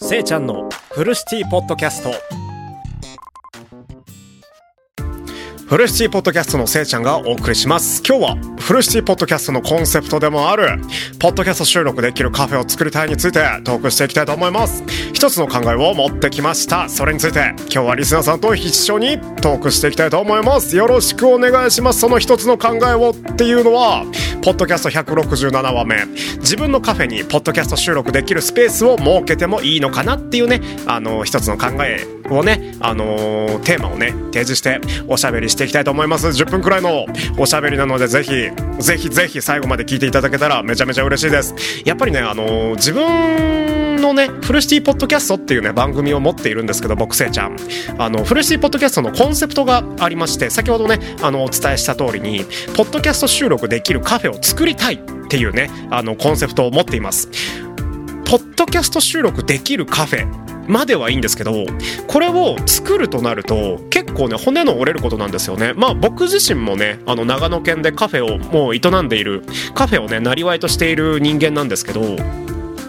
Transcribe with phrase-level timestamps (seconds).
[0.00, 2.12] せいちゃんのフルシティポッドキャスト。
[5.66, 8.00] フルシティポッドキャストのせいちゃんがお送りします。
[8.06, 10.78] 今日はフルシティポッドキャストのコンセプトでもある
[11.18, 14.84] ポッドキャスト収録できるカフェを作りたいについてトークしていきたいと思います。
[15.12, 16.88] 一つの考えを持ってきました。
[16.88, 20.76] それについて今日はリスナーさんと一緒にトークしていきたいと思います。
[20.76, 21.98] よろしくお願いします。
[21.98, 24.04] その一つの考えをっていうのは
[24.48, 26.06] ポッドキャスト167話目。
[26.38, 36.28] 自分のカフェにポッドキャスト収録できるスペースを設けてもいいのかなっていうねあの一つの考えをねあのーテーマをね提示しておしゃべりしていきたいと思います。
[36.28, 37.06] 10分くらいの
[37.38, 38.30] おしゃべりなのでぜひ
[38.80, 41.54] ぜひぜひ最後まで聞いていただけたらめちゃめちゃ嬉しいです。
[41.84, 47.56] やっぱりねあのー自分のねフルシティポッドキャストっていうね番組を持っているんですけど僕せいちゃん。
[47.98, 52.44] あのフルシティポッドキャストのコンセプトがありまして先ほどねあのお伝えした通りに
[52.76, 54.98] ポッドキャスト収録できるカフェを作りたいっ
[55.28, 57.28] ていうねあのコンセプトを持っています。
[58.24, 61.66] ポッドキャスト収録できるカフェまではいいんですけど
[62.06, 65.72] これを作るとなると結構ね骨の折れることなんですよね。
[65.74, 69.42] まあ僕自身もねあの長野県でカフェをもう営んでいる
[69.74, 72.16] カフェをねなりわいとしている人間なんですけど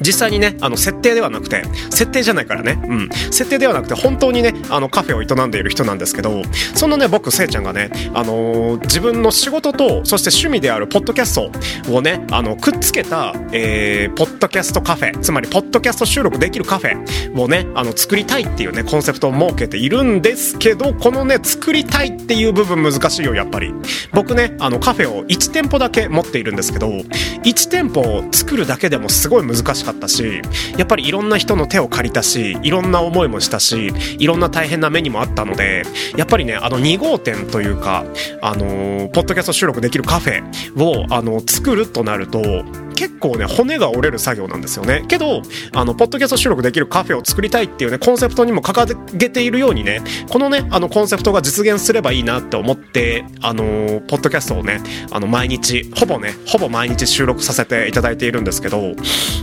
[0.00, 2.80] 実際にねあの設定ではなくて設定じゃないからね。
[2.88, 3.08] うん。
[3.30, 6.42] 設定ではなくて本当にねあのカフェを営んでいる人なんですけど
[6.74, 23.72] そんなね僕せいちゃんがねあのー自分の仕事とそして趣味であるポッドキャストをねあのくっつけた、えーポッドキャストカフェつまりポッドキャスト収録できるカフェをねあの作りたいっていうねコンセプトを設けているんですけどこのね作りたいっていう部分難しいよやっぱり。
[24.12, 29.83] 僕ねあのカフェを1店舗だけ持っているんですけど1店舗を作るだけでもすごい難しい。
[29.84, 30.42] かったし
[30.76, 35.84] やっぱりいろんな人の手を借りたしいろんな思いもしたしいろんな大変な目にもあったので
[36.16, 38.04] やっぱりねあの2号店というか
[38.42, 45.04] あのーポッドキャスト収録できるカフェをあの作るとなると結構ね骨が折れる作業なんですよね。
[45.08, 45.42] けど
[45.72, 58.92] あのポッドキャスト収録できるカフェを作りたいっていうねコンセプトにも掲げているようにねこのねあのコンセプトが実現すればいいなって思ってあのーポッドキャストをねあの毎日ほぼねほぼ毎日収録させていただいているんですけど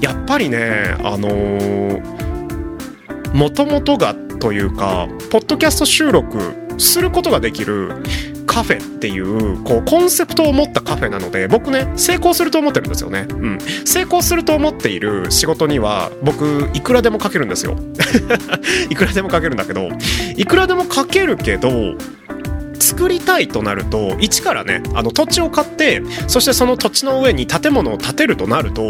[0.00, 2.00] やっぱりねあの
[3.34, 6.38] もともとがというかポッドキャスト収録
[6.78, 8.02] することができる
[8.46, 17.76] カフェっていうこうコンセプトを持ったカフェなので僕ね成功すると思ってるんですよね、うん、成功すると思っている仕事には僕いくらでも書けるんですよ。
[18.88, 19.88] いくらでも書けるんだけど
[20.36, 21.96] いくらでも書けるけど
[22.78, 28.82] 作りたいとなると一からねあの土地を買ってそしてその土地の上に建物を建てるとなると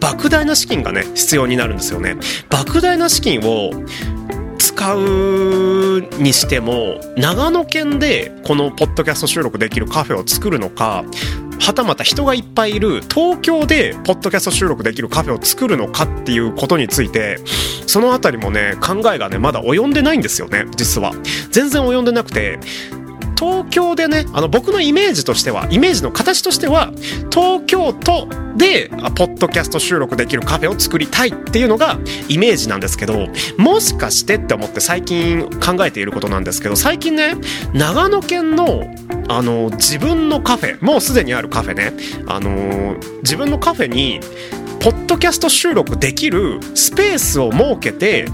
[0.00, 2.16] 莫大な資金がね必要になるんですよね。
[2.50, 3.72] 莫大な資金を
[4.78, 11.04] 使うにしても長野県でこのポッドキャスト収録できるカフェを作るのか
[11.58, 17.38] はたまた人がいっぱいいる東京でポッドキャスト収録できるカフェを作るのかっていうことについて
[17.88, 21.12] その辺りもね考えがねまだ及んでないんですよね実は。
[21.50, 22.60] 全然及んでなくて
[23.38, 26.92] 東京でねあの僕のイメージとしてはイメージの形としては
[27.30, 28.26] 東京都
[28.56, 31.98] でポッドキャスト収録できるカフェを作りたいっていうのが
[32.28, 37.36] イメージなんですけどもしかしてって思って最近考えていることなんですけど最近ね
[37.72, 38.84] 長野県の
[39.30, 41.92] あの自分のカフェもうすでにあるカフェね
[42.26, 44.20] あの自分のカフェに
[44.80, 48.26] ポッドキャスト収録できるスペースを設けて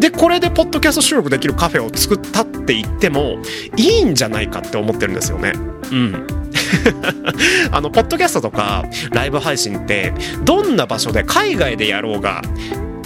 [0.00, 3.36] でこれでポッドキャスト収録できるカフェを作ったって言っても
[3.76, 5.52] いいんじゃないかって思ってるんですよね。
[5.92, 6.26] うん
[7.72, 10.12] あのポッドキャストとかライブ配信って
[10.44, 12.42] どんな場所で海外でやろうが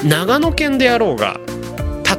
[0.05, 1.41] 長野県でやろうが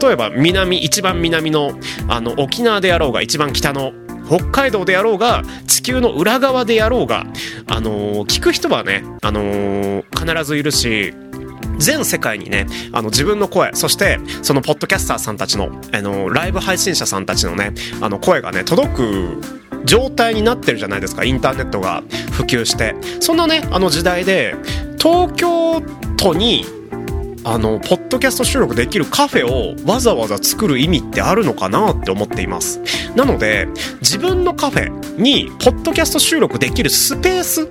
[0.02, 1.72] 例えば南一番南の
[2.08, 3.94] あの沖縄でやろうが一番北の
[4.28, 7.28] 北海道でやろうが地球の裏側でやろうが、
[7.68, 10.04] あのー聞く人はね、あのー
[10.34, 11.14] 必ずいるし
[11.78, 19.42] 全世界にねあの自分の声そしてそのポッドキャスターさんたちのあのライブ配信者さんたちのねあの声がね届く
[19.86, 21.24] 状態になってるじゃないですか。
[21.24, 22.96] インターネットが普及して。
[23.20, 24.56] そんなねあの時代で
[24.98, 25.82] 東京
[26.18, 26.66] 都に
[27.46, 32.82] あのポッドキャスト収録できるカフェをわざわざ作る意味ってあるのかなって思っています。
[33.16, 33.68] なので
[34.02, 37.70] 自分のカフェにポッドキャスト収録できるスペース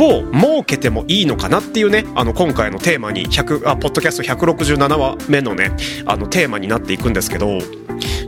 [0.00, 5.70] を設けてもいいのかなっていうねあの今回のテーマに100あポッドキャスト167話目のね
[6.04, 7.58] あのテーマになっていくんですけど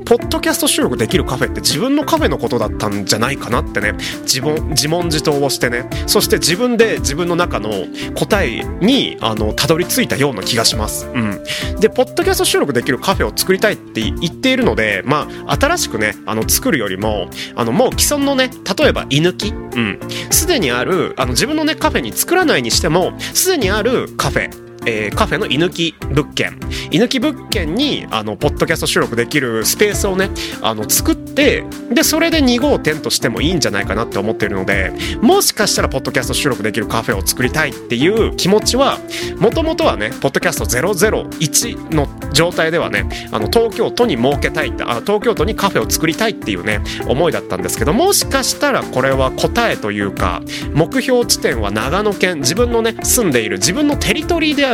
[0.05, 3.95] ポッドキャスト収録できるカフェって自分のカフェのことだったんじゃないかなってね。
[4.23, 5.89] 自問自問自答をしてね。
[6.06, 7.71] そして自分で自分の中の
[8.15, 11.06] 答えにあのたどり着いたような気がします。
[11.06, 11.41] うん、
[11.81, 19.49] でポッドキャスト収録できるカフェを作りたいって言っているのでまあ新しくねあの作るよりもあのもう既存のね例えば居抜き。
[19.49, 19.99] うん。
[20.31, 26.59] すでにあるあの自分のねカフェに作らないにしてもすでにあるカフェえー、カフェの居抜き物件。
[26.91, 30.31] 居抜き物件にあのポッドキャスト収録できるスペースをね
[30.63, 38.99] あの作ってでそれで2号店としてもいいんじゃないかなって思ってるのでもしかしたらポッドキャスト収録できるカフェを作りたいっていう気持ちは
[39.39, 50.43] もともとはねポッドキャスト001の状態ではねあの東京都に設けたいあ東京都にカフェを作りたいっていうね思いだったんですけどもしかしたらこれは答えというか
[50.75, 54.74] 目標地点は長野県自分のね住んでいる自分のテリトリーであ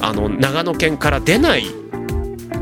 [0.00, 1.64] あの長野県から出ない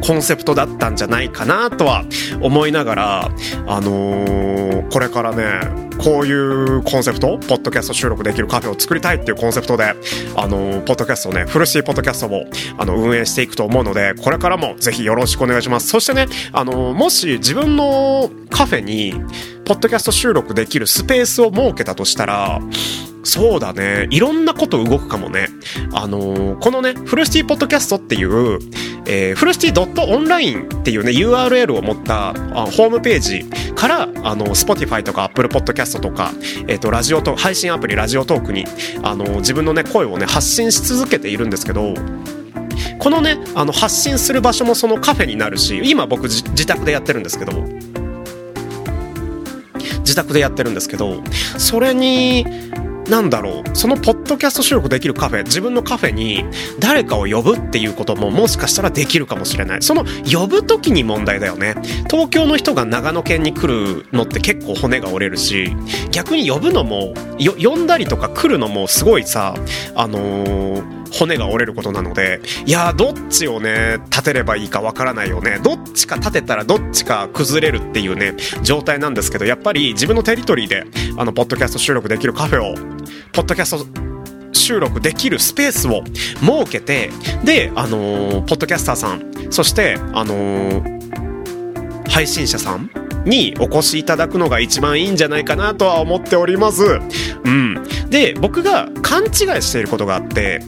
[0.07, 2.05] コンセプトだったんじゃないかなとは
[2.43, 3.31] 思いながら、
[3.67, 5.61] あのー、これからね、
[5.99, 9.95] こういうコンセプト、ポッドキャスト収録できるカフェを作りたいっていうコンセプトで、
[10.37, 12.45] あのー、ポッドキャストね、フルシーポッドキャストを、
[12.77, 15.89] あの、運営していくと思うので、これからもぜひよろしくお願いします。
[15.89, 19.15] そしてね、あのー、もし自分のカフェに、
[19.65, 22.61] ポッドキャスト収録できるスペースを設けたとしたら、
[23.25, 24.07] そうだね。
[24.11, 25.49] いろんなこと動くかもね。
[25.93, 28.59] あのー、このね、フルシティポッドキャストっていう、
[29.07, 32.35] えー、フルシティ .online っていうね、URL を持ったあ
[32.67, 33.45] ホームページ
[33.75, 36.33] から、あの、Spotify とか Apple Podcast とか、
[36.69, 38.67] えっ、ー、と、ラジオと、配信アプリラジオトークに、
[39.03, 41.95] あの、自分のね、声をね、発信し続けているんですけど、
[42.99, 47.65] このね、あの、発信する場所もそのカフェになるし、今僕自宅でやってるんですけど、
[50.01, 51.23] 自宅でやってるんですけど、
[51.59, 52.47] それに、
[53.09, 56.45] なんだろう、そのポッドキャスト収録できるカフェ、自分のカフェに
[56.79, 59.83] 誰かを呼ぶっていうことももしかしたらできるかもしれない。
[59.83, 61.75] その呼ぶ時に問題だよね。
[62.11, 65.77] 東京の人が長野県に来るのって結構骨が折れるし、
[66.11, 69.55] 逆に呼ぶのも、呼んだりとか来るのもすごいさ、
[69.95, 80.85] あのー骨が折れることなのでいやどっちをね立てればいいかわからないよねどっちか立てたらどっちか崩れるっていうね状態なんですけどやっぱり自分のテリトリーで
[81.17, 82.75] あのポッドキャスト収録できるカフェを
[83.33, 83.87] ポッドキャスト
[84.53, 87.11] 収録できるスペースを設けて
[87.45, 92.91] であのー、ポッドキャスターさんそしてあのー、配信者さん
[93.25, 97.01] にお越しいただくのが一番いいんじゃないかなとは思っております。
[97.45, 97.83] うん。
[98.11, 99.31] で、僕が勘違い
[99.63, 100.61] していることがあって、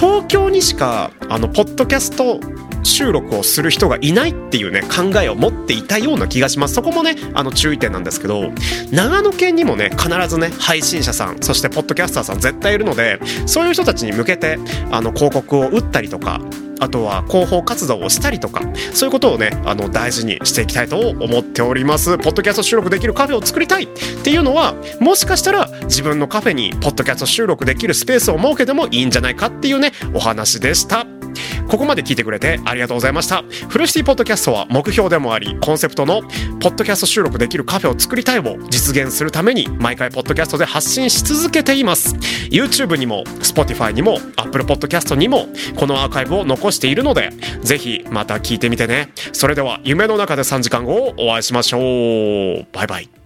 [0.00, 2.40] 東京にしかあのポッドキャスト
[2.82, 6.74] 収録をする人がいないっていうね考えを持っていたような気がします。
[6.74, 8.50] そこもねあの注意点なんですけど
[8.90, 14.58] 長野県にもね必ずね配信者さんそしてポッドキャスターさん絶対いるのでそういう人たちに向けて
[14.90, 16.40] あの広告を打ったりとか
[16.80, 18.62] あとは広報活動をしたりとか
[18.94, 23.88] そういうことをねあの大事にしていきたいと思っておりますポッドキャスト収録できるカフェを作りたいっ
[24.24, 31.19] ていうのはもしかしたら自分のカフェにポッドキャスト収録できるスペースを設けてもいいんじゃないかっていうねお話でした。
[31.68, 33.44] ここまで聞いてくれてありがとうございました。
[33.68, 36.22] フルシティポッドキャストは目標でもあり、コンセプトの
[36.60, 42.14] ポッドキャスト収録できるカフェを作りたいを実現するために、毎回ポッドキャストで発信し続けています。
[42.50, 45.46] YouTube にも、Spotify にも、Apple Podcast にも、
[45.76, 47.30] このアーカイブを残しているので、
[47.62, 49.10] ぜひまた聞いてみてね。
[49.32, 52.66] それでは、夢の中で3時間後をお会いしましょう。
[52.72, 53.19] バイバイ。